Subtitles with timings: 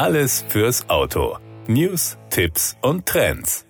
[0.00, 1.36] Alles fürs Auto.
[1.66, 3.66] News, Tipps und Trends.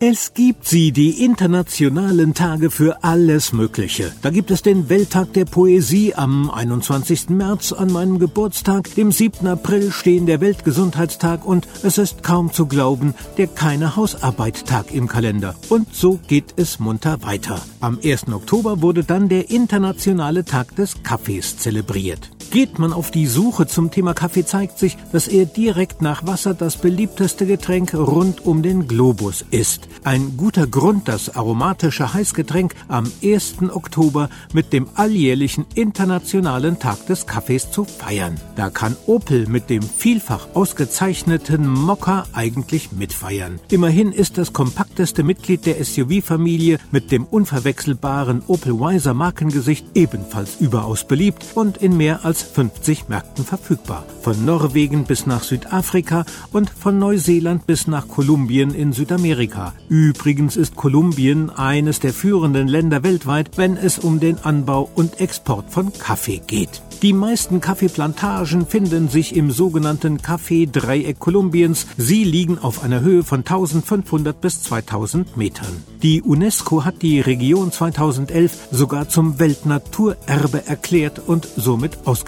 [0.00, 4.12] Es gibt sie, die internationalen Tage für alles Mögliche.
[4.20, 7.28] Da gibt es den Welttag der Poesie am 21.
[7.28, 9.46] März an meinem Geburtstag, dem 7.
[9.46, 15.54] April stehen der Weltgesundheitstag und es ist kaum zu glauben, der keine Hausarbeit-Tag im Kalender.
[15.68, 17.60] Und so geht es munter weiter.
[17.78, 18.32] Am 1.
[18.32, 22.30] Oktober wurde dann der internationale Tag des Kaffees zelebriert.
[22.50, 26.54] Geht man auf die Suche zum Thema Kaffee, zeigt sich, dass er direkt nach Wasser
[26.54, 29.86] das beliebteste Getränk rund um den Globus ist.
[30.02, 33.56] Ein guter Grund, das aromatische Heißgetränk am 1.
[33.70, 38.40] Oktober mit dem alljährlichen Internationalen Tag des Kaffees zu feiern.
[38.56, 43.60] Da kann Opel mit dem vielfach ausgezeichneten Mokka eigentlich mitfeiern.
[43.68, 51.04] Immerhin ist das kompakteste Mitglied der SUV-Familie mit dem unverwechselbaren Opel Wiser Markengesicht ebenfalls überaus
[51.04, 54.04] beliebt und in mehr als 50 Märkten verfügbar.
[54.22, 59.74] Von Norwegen bis nach Südafrika und von Neuseeland bis nach Kolumbien in Südamerika.
[59.88, 65.70] Übrigens ist Kolumbien eines der führenden Länder weltweit, wenn es um den Anbau und Export
[65.70, 66.82] von Kaffee geht.
[67.02, 71.86] Die meisten Kaffeeplantagen finden sich im sogenannten Kaffeedreieck Kolumbiens.
[71.96, 75.84] Sie liegen auf einer Höhe von 1500 bis 2000 Metern.
[76.02, 82.27] Die UNESCO hat die Region 2011 sogar zum Weltnaturerbe erklärt und somit ausgezeichnet.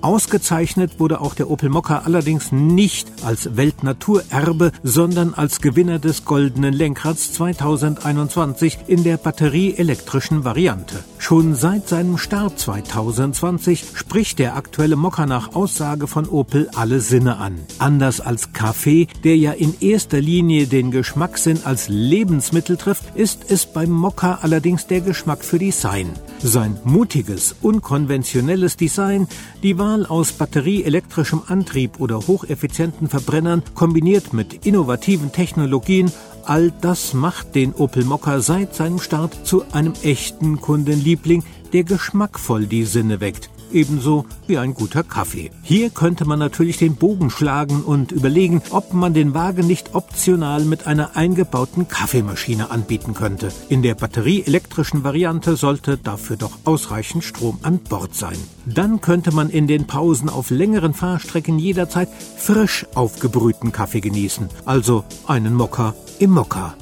[0.00, 6.72] Ausgezeichnet wurde auch der Opel Mokka allerdings nicht als Weltnaturerbe, sondern als Gewinner des Goldenen
[6.72, 11.02] Lenkrads 2021 in der batterieelektrischen Variante.
[11.18, 17.38] Schon seit seinem Start 2020 spricht der aktuelle Mokka nach Aussage von Opel alle Sinne
[17.38, 17.58] an.
[17.78, 23.66] Anders als Kaffee, der ja in erster Linie den Geschmackssinn als Lebensmittel trifft, ist es
[23.66, 26.10] beim Mokka allerdings der Geschmack für Design.
[26.40, 29.26] Sein mutiges, unkonventionelles Design,
[29.62, 36.12] die Wahl aus batterieelektrischem Antrieb oder hocheffizienten Verbrennern kombiniert mit innovativen Technologien
[36.44, 41.44] All das macht den Opel Mokka seit seinem Start zu einem echten Kundenliebling,
[41.74, 45.50] der geschmackvoll die Sinne weckt ebenso wie ein guter Kaffee.
[45.62, 50.64] Hier könnte man natürlich den Bogen schlagen und überlegen, ob man den Wagen nicht optional
[50.64, 53.52] mit einer eingebauten Kaffeemaschine anbieten könnte.
[53.68, 58.38] In der batterieelektrischen Variante sollte dafür doch ausreichend Strom an Bord sein.
[58.66, 65.04] Dann könnte man in den Pausen auf längeren Fahrstrecken jederzeit frisch aufgebrühten Kaffee genießen, also
[65.26, 66.74] einen Mokka im Mokka.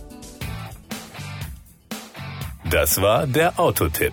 [2.71, 4.13] Das war der Autotipp.